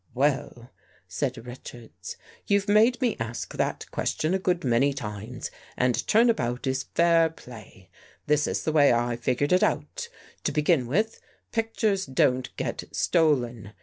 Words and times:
"Well," 0.25 0.71
said 1.07 1.45
Richards," 1.45 2.17
you've 2.47 2.67
made 2.67 2.99
me 3.03 3.15
ask 3.19 3.53
that 3.53 3.85
question 3.91 4.33
a 4.33 4.39
good 4.39 4.63
many 4.63 4.93
times, 4.93 5.51
and 5.77 6.07
turn 6.07 6.27
about 6.27 6.65
is 6.65 6.85
fair 6.95 7.29
play. 7.29 7.91
This 8.25 8.47
is 8.47 8.63
the 8.63 8.71
way 8.71 8.91
I 8.91 9.15
figured 9.15 9.53
it 9.53 9.61
out: 9.61 10.09
To 10.45 10.51
begin 10.51 10.87
with, 10.87 11.21
pictures 11.51 12.07
don't 12.07 12.49
get 12.57 12.85
stolen. 12.91 13.73